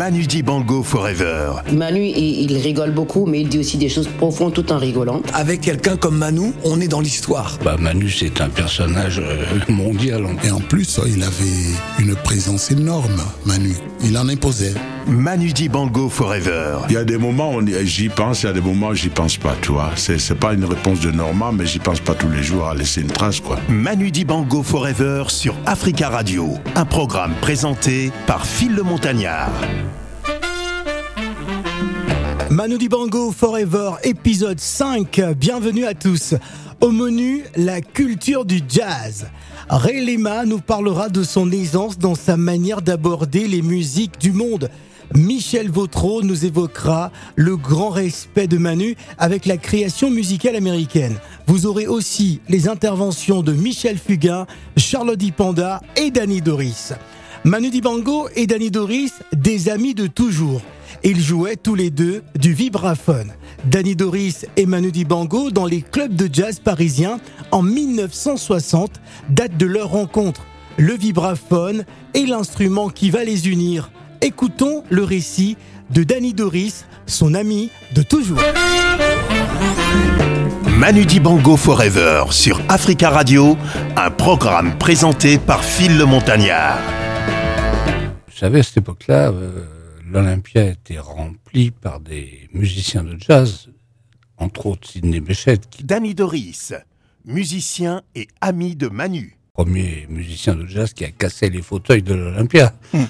[0.00, 1.60] Manu Dibango Forever.
[1.74, 5.20] Manu, il, il rigole beaucoup, mais il dit aussi des choses profondes tout en rigolant.
[5.34, 7.58] Avec quelqu'un comme Manu, on est dans l'histoire.
[7.62, 10.24] Bah, Manu, c'est un personnage euh, mondial.
[10.42, 13.74] Et en plus, il avait une présence énorme, Manu.
[14.02, 14.72] Il en imposait.
[15.10, 16.78] Manu Dibango Forever.
[16.88, 19.08] Il y a des moments où j'y pense, il y a des moments où j'y
[19.08, 19.90] pense pas, tu vois.
[19.96, 22.74] C'est, c'est pas une réponse de Normand, mais j'y pense pas tous les jours à
[22.74, 23.58] laisser une trace, quoi.
[23.68, 26.54] Manu Dibango Forever sur Africa Radio.
[26.76, 29.50] Un programme présenté par Phil le Montagnard.
[32.48, 35.20] Manu Dibango Forever, épisode 5.
[35.36, 36.34] Bienvenue à tous.
[36.80, 39.26] Au menu, la culture du jazz.
[39.68, 44.70] Ray Lema nous parlera de son aisance dans sa manière d'aborder les musiques du monde.
[45.14, 51.16] Michel Vautreau nous évoquera le grand respect de Manu avec la création musicale américaine.
[51.46, 54.46] Vous aurez aussi les interventions de Michel Fugain,
[54.76, 56.92] Charlotte Dipanda et Danny Doris.
[57.42, 60.62] Manu Dibango et Danny Doris, des amis de toujours.
[61.02, 63.32] Ils jouaient tous les deux du vibraphone.
[63.64, 67.18] Danny Doris et Manu Dibango dans les clubs de jazz parisiens
[67.50, 70.46] en 1960, date de leur rencontre.
[70.76, 71.84] Le vibraphone
[72.14, 73.90] est l'instrument qui va les unir.
[74.22, 75.56] Écoutons le récit
[75.88, 78.38] de Danny Doris, son ami de toujours.
[80.76, 83.56] Manu Dibango Forever sur Africa Radio,
[83.96, 86.78] un programme présenté par Phil le Montagnard.
[88.26, 89.64] Vous savez, à cette époque-là, euh,
[90.06, 93.70] l'Olympia était rempli par des musiciens de jazz,
[94.36, 96.74] entre autres Sidney Bechet, qui Danny Doris,
[97.24, 99.38] musicien et ami de Manu.
[99.54, 102.74] premier musicien de jazz qui a cassé les fauteuils de l'Olympia.
[102.92, 103.04] Hmm.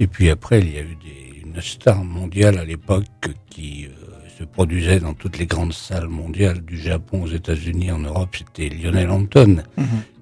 [0.00, 3.04] Et puis après, il y a eu des, une star mondiale à l'époque
[3.48, 8.00] qui euh, se produisait dans toutes les grandes salles mondiales, du Japon aux États-Unis, en
[8.00, 9.62] Europe, c'était Lionel Hampton.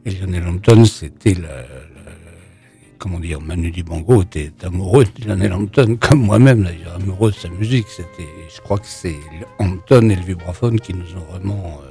[0.04, 1.64] Et Lionel Hampton, c'était la, la-
[2.98, 7.48] comment dire, Manu Dibango était amoureux de Lionel Hampton, comme moi-même d'ailleurs, amoureux de sa
[7.48, 7.86] musique.
[7.88, 9.16] C'était, je crois que c'est
[9.58, 11.90] Hampton et le vibraphone qui nous ont vraiment euh,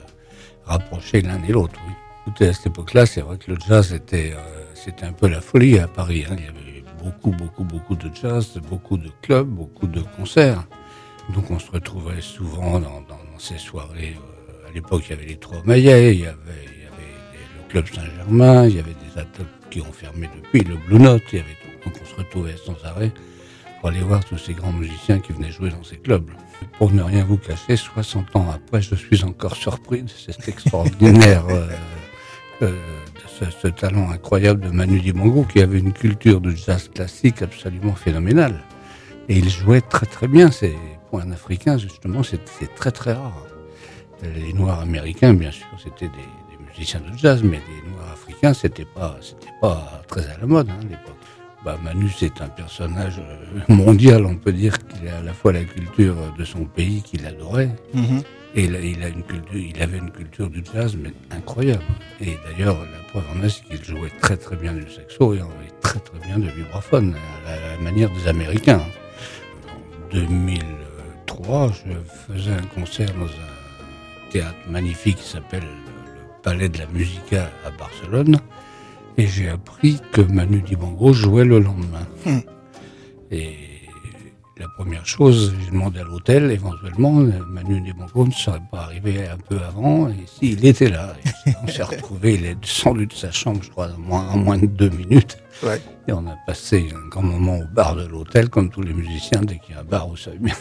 [0.65, 1.79] rapprochés l'un et l'autre.
[1.87, 1.93] Oui.
[2.27, 5.41] Écoutez, à cette époque-là, c'est vrai que le jazz était, euh, c'était un peu la
[5.41, 6.23] folie à Paris.
[6.29, 6.35] hein.
[6.37, 6.70] Il y avait
[7.03, 10.63] beaucoup, beaucoup, beaucoup de jazz, beaucoup de clubs, beaucoup de concerts.
[11.33, 13.01] Donc on se retrouvait souvent dans,
[13.37, 14.15] ces soirées.
[14.17, 16.37] euh, à l'époque, il y avait les Trois Maillets, il y avait,
[17.57, 21.23] le Club Saint-Germain, il y avait des ateliers qui ont fermé depuis, le Blue Note,
[21.31, 21.89] il y avait tout.
[21.89, 23.11] Donc on se retrouvait sans arrêt
[23.79, 26.29] pour aller voir tous ces grands musiciens qui venaient jouer dans ces clubs.
[26.77, 31.43] Pour ne rien vous cacher, 60 ans après, je suis encore surpris de cet extraordinaire,
[31.49, 31.67] euh,
[32.61, 32.77] euh,
[33.49, 38.61] ce, talent incroyable de Manu Dibango qui avait une culture de jazz classique absolument phénoménale.
[39.29, 40.51] Et il jouait très très bien.
[40.51, 40.75] C'est
[41.09, 42.43] pour un Africain justement, c'est
[42.75, 43.45] très très rare.
[44.23, 48.85] Les Noirs américains, bien sûr, c'était des, musiciens de jazz, mais les Noirs africains, c'était
[48.85, 49.17] pas
[49.59, 51.15] pas très à la mode hein, à l'époque.
[51.63, 55.53] Bah, Manu, c'est un personnage euh, mondial, on peut dire qu'il a à la fois
[55.53, 57.69] la culture de son pays qu'il adorait,
[58.55, 61.83] et il, a, il a une culture, il avait une culture du jazz mais incroyable.
[62.19, 65.41] Et d'ailleurs, la preuve en est, qu'il jouait très très bien du saxo et,
[65.81, 68.81] très très bien de vibraphone, à la, à la manière des Américains.
[69.69, 76.69] En 2003, je faisais un concert dans un théâtre magnifique qui s'appelle le, le Palais
[76.69, 78.39] de la Musica à Barcelone.
[79.17, 82.07] Et j'ai appris que Manu Dibango jouait le lendemain.
[83.29, 83.55] Et
[84.57, 87.11] la première chose, j'ai demandé à l'hôtel, éventuellement,
[87.49, 91.15] Manu Dibango ne serait pas arrivé un peu avant, et s'il était là.
[91.45, 94.37] Et on s'est retrouvé, il est descendu de sa chambre, je crois, en moins, en
[94.37, 95.37] moins de deux minutes.
[95.63, 95.81] Ouais.
[96.07, 99.41] Et on a passé un grand moment au bar de l'hôtel, comme tous les musiciens,
[99.41, 100.55] dès qu'il y a un bar, vous savez bien.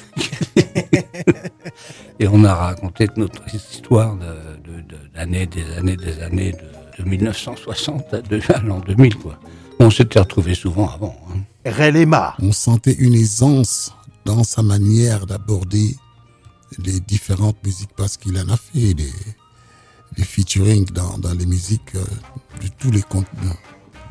[2.18, 6.58] et on a raconté notre histoire de- de- de- d'années, des années, des années, de,
[7.02, 9.38] de 1960 à, de- à l'an 2000, quoi.
[9.78, 11.16] On s'était retrouvés souvent avant.
[11.30, 11.70] hein.
[11.70, 12.34] Relema.
[12.40, 13.92] On sentait une aisance
[14.24, 15.96] dans sa manière d'aborder
[16.78, 19.12] les différentes musiques parce qu'il en a fait des,
[20.16, 22.04] des featuring dans, dans les musiques euh,
[22.62, 23.56] de tous les continents.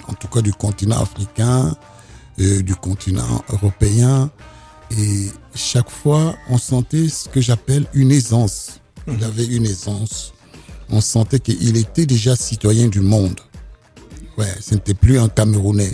[0.07, 1.75] En tout cas du continent africain,
[2.39, 4.31] euh, du continent européen.
[4.97, 8.79] Et chaque fois, on sentait ce que j'appelle une aisance.
[9.07, 10.33] Il avait une aisance.
[10.91, 13.39] On sentait qu'il était déjà citoyen du monde.
[14.37, 15.91] Ouais, ce n'était plus un Camerounais.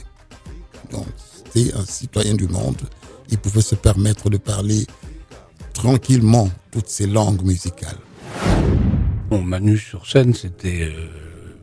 [0.92, 2.78] Donc, c'était un citoyen du monde.
[3.30, 4.86] Il pouvait se permettre de parler
[5.74, 7.98] tranquillement toutes ces langues musicales.
[9.30, 11.08] Bon, Manu sur scène, c'était euh,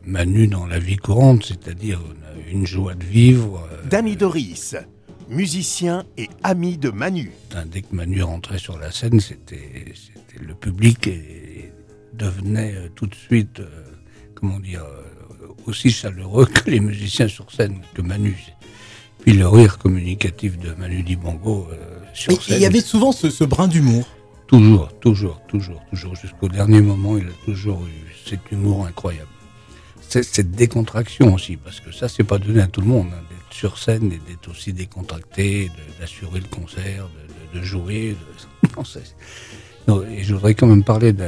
[0.05, 2.01] Manu dans la vie courante, c'est-à-dire
[2.51, 3.67] une joie de vivre.
[3.71, 4.75] euh, Danny Doris,
[5.29, 7.31] musicien et ami de Manu.
[7.71, 11.52] Dès que Manu rentrait sur la scène, c'était c'était le public et
[12.13, 13.67] devenait euh, tout de suite, euh,
[14.35, 18.35] comment dire, euh, aussi chaleureux que les musiciens sur scène, que Manu.
[19.21, 21.67] puis le rire communicatif de Manu Dibango
[22.13, 22.57] sur scène.
[22.57, 24.05] il y avait souvent ce, ce brin d'humour.
[24.47, 29.27] Toujours, toujours, toujours, toujours, jusqu'au dernier moment, il a toujours eu cet humour incroyable.
[30.09, 33.51] Cette décontraction aussi, parce que ça, c'est pas donné à tout le monde, hein, d'être
[33.57, 37.07] sur scène et d'être aussi décontracté, d'assurer le concert,
[37.53, 38.11] de, de- de jouer.
[38.61, 39.15] de- Non, c'est-
[39.87, 41.23] non, et je voudrais quand même parler de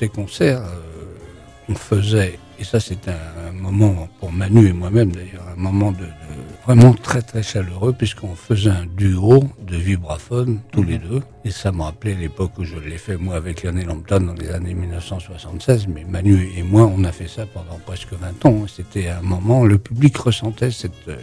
[0.00, 5.12] ces concerts euh, qu'on faisait, et ça, c'est un, un moment pour Manu et moi-même
[5.12, 6.32] d'ailleurs, un moment de, de
[6.64, 11.70] vraiment très très chaleureux, puisqu'on faisait un duo de vibraphone tous les deux, et ça
[11.70, 15.86] me rappelait l'époque où je l'ai fait moi avec Lionel Hampton dans les années 1976,
[15.88, 18.66] mais Manu et moi, on a fait ça pendant presque 20 ans.
[18.74, 21.16] C'était un moment, le public ressentait cette, euh,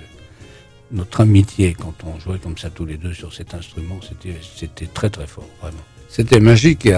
[0.91, 3.99] notre amitié quand on jouait comme ça tous les deux sur cet instrument.
[4.07, 5.83] C'était, c'était très très fort, vraiment.
[6.09, 6.95] C'était magique et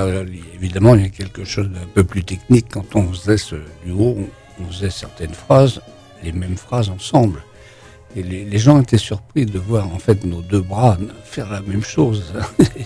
[0.55, 4.17] évidemment, il y a quelque chose d'un peu plus technique quand on faisait ce duo.
[4.61, 5.81] On faisait certaines phrases,
[6.23, 7.41] les mêmes phrases ensemble.
[8.15, 11.61] Et les, les gens étaient surpris de voir en fait nos deux bras faire la
[11.61, 12.33] même chose.
[12.79, 12.83] Et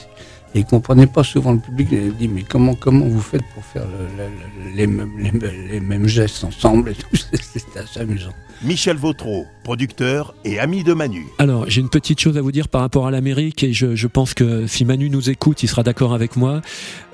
[0.59, 1.87] ils comprenaient pas souvent le public.
[1.91, 5.31] Ils dit mais comment comment vous faites pour faire le- le- le- les, mêmes, les,
[5.31, 7.07] mêmes- les mêmes gestes ensemble et tout
[7.53, 8.31] C'était assez amusant.
[8.63, 11.25] Michel Vautreau, producteur et ami de Manu.
[11.37, 14.07] Alors, j'ai une petite chose à vous dire par rapport à l'Amérique et je, je
[14.07, 16.61] pense que si Manu nous écoute, il sera d'accord avec moi.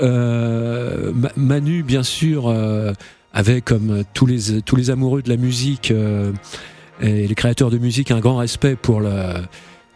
[0.01, 2.93] Euh, Ma- Manu, bien sûr, euh,
[3.33, 6.31] avait comme tous les tous les amoureux de la musique euh,
[7.01, 9.01] et les créateurs de musique un grand respect pour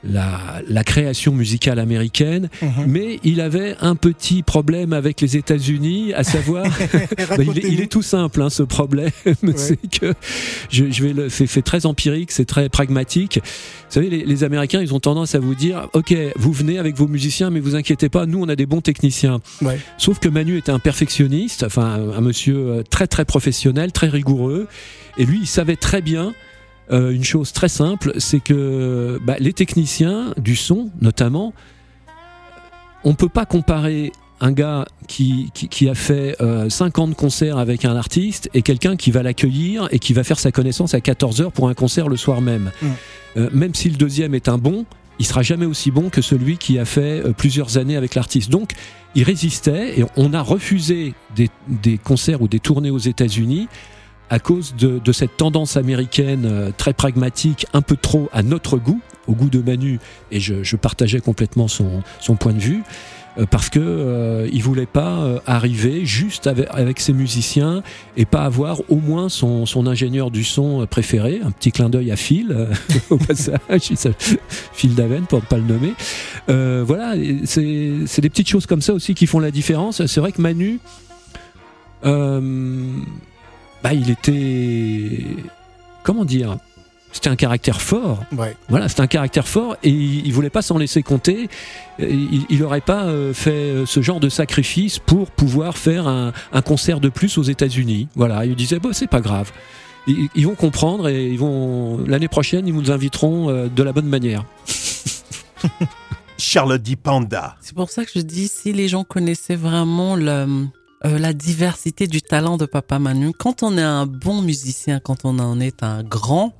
[0.03, 2.49] la, la création musicale américaine,
[2.87, 6.65] mais il avait un petit problème avec les États-Unis, à savoir,
[7.29, 9.11] bah, il, est, il est tout simple, hein, ce problème,
[9.55, 10.13] c'est que
[10.69, 13.39] je, je vais le, c'est très empirique, c'est très pragmatique.
[13.43, 16.95] Vous savez, les, les Américains, ils ont tendance à vous dire, ok, vous venez avec
[16.95, 19.39] vos musiciens, mais vous inquiétez pas, nous on a des bons techniciens.
[19.61, 19.79] Ouais.
[19.97, 24.09] Sauf que Manu était un perfectionniste, enfin un, un monsieur euh, très très professionnel, très
[24.09, 24.67] rigoureux,
[25.17, 26.33] et lui il savait très bien
[26.93, 31.53] euh, une chose très simple, c'est que bah, les techniciens du son, notamment,
[33.03, 34.11] on peut pas comparer
[34.43, 38.97] un gars qui, qui, qui a fait euh, 50 concerts avec un artiste et quelqu'un
[38.97, 42.17] qui va l'accueillir et qui va faire sa connaissance à 14h pour un concert le
[42.17, 42.71] soir même.
[43.37, 44.85] Euh, même si le deuxième est un bon,
[45.17, 48.49] il sera jamais aussi bon que celui qui a fait euh, plusieurs années avec l'artiste.
[48.49, 48.73] Donc,
[49.15, 53.69] il résistait et on a refusé des, des concerts ou des tournées aux États-Unis
[54.29, 59.01] à cause de, cette tendance américaine euh, très pragmatique, un peu trop à notre goût,
[59.27, 59.99] au goût de Manu,
[60.31, 62.03] et je, partageais complètement son,
[62.39, 62.83] point de vue,
[63.37, 67.81] euh, parce que euh, il voulait pas euh, arriver juste avec, ses musiciens
[68.17, 71.41] et pas avoir au moins son, son ingénieur du son préféré.
[71.43, 72.69] Un petit clin d'œil à Phil
[73.09, 73.91] au passage,
[74.73, 75.93] Phil Daven pour ne pas le nommer.
[76.85, 77.15] Voilà,
[77.45, 80.05] c'est des petites choses comme ça aussi qui font la différence.
[80.05, 80.79] C'est vrai que Manu,
[83.83, 85.25] bah, il était
[86.03, 86.57] comment dire
[87.11, 88.23] c'était un caractère fort.
[88.35, 88.57] Ouais.
[88.69, 91.47] voilà c'était un caractère fort et il, il voulait pas s'en laisser compter.
[91.99, 96.33] Il, il aurait pas euh, fait euh, ce genre de sacrifice pour pouvoir faire un,
[96.51, 98.07] un concert de plus aux États-Unis.
[98.15, 99.51] Voilà il disait bon c'est pas grave.
[100.07, 103.93] Ils, ils vont comprendre et ils vont l'année prochaine ils nous inviteront euh, de la
[103.93, 104.43] bonne manière.
[106.37, 107.55] Charlotte dit Panda.
[107.61, 110.67] C'est pour ça que je dis, si les gens connaissaient vraiment le,
[111.05, 115.25] euh, la diversité du talent de Papa Manu, quand on est un bon musicien, quand
[115.25, 116.53] on en est un grand,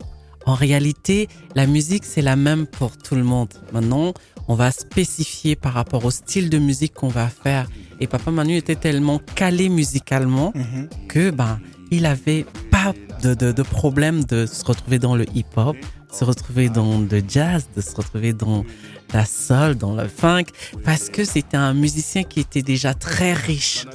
[0.46, 3.54] en réalité, la musique, c'est la même pour tout le monde.
[3.72, 4.14] Maintenant,
[4.50, 7.70] on va spécifier par rapport au style de musique qu'on va faire.
[8.02, 10.90] Et Papa Manu était tellement calé musicalement Mhm.
[11.08, 11.60] que ben
[11.92, 12.46] il avait
[12.84, 15.78] pas de, de, de problème de se retrouver dans le hip-hop,
[16.12, 18.66] se retrouver dans le jazz, de se retrouver dans
[19.14, 20.46] la soul, dans le funk,
[20.84, 23.86] parce que c'était un musicien qui était déjà très riche.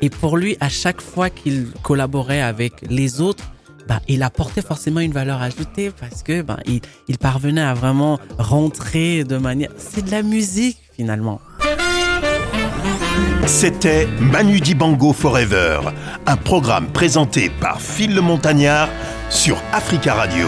[0.00, 3.44] Et pour lui, à chaque fois qu'il collaborait avec les autres,
[3.88, 9.24] ben, il apportait forcément une valeur ajoutée parce que il, il parvenait à vraiment rentrer
[9.24, 9.70] de manière.
[9.78, 11.40] C'est de la musique finalement.
[13.46, 15.80] C'était Manu Dibango Forever,
[16.26, 18.88] un programme présenté par Phil le Montagnard
[19.28, 20.46] sur Africa Radio.